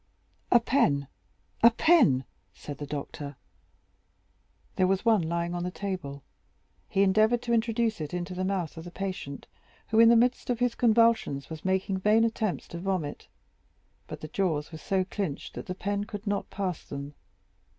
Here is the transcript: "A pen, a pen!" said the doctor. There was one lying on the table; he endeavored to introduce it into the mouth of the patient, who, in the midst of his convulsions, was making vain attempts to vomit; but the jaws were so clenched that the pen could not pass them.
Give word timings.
"A 0.51 0.59
pen, 0.59 1.07
a 1.61 1.69
pen!" 1.69 2.25
said 2.55 2.79
the 2.79 2.87
doctor. 2.87 3.35
There 4.75 4.87
was 4.87 5.05
one 5.05 5.21
lying 5.21 5.53
on 5.53 5.61
the 5.63 5.69
table; 5.69 6.23
he 6.89 7.03
endeavored 7.03 7.43
to 7.43 7.53
introduce 7.53 8.01
it 8.01 8.11
into 8.11 8.33
the 8.33 8.43
mouth 8.43 8.77
of 8.77 8.83
the 8.83 8.89
patient, 8.89 9.45
who, 9.89 9.99
in 9.99 10.09
the 10.09 10.15
midst 10.15 10.49
of 10.49 10.57
his 10.57 10.73
convulsions, 10.73 11.51
was 11.51 11.63
making 11.63 11.99
vain 11.99 12.23
attempts 12.23 12.67
to 12.69 12.79
vomit; 12.79 13.27
but 14.07 14.21
the 14.21 14.27
jaws 14.27 14.71
were 14.71 14.79
so 14.79 15.03
clenched 15.03 15.53
that 15.53 15.67
the 15.67 15.75
pen 15.75 16.05
could 16.05 16.25
not 16.25 16.49
pass 16.49 16.83
them. 16.83 17.13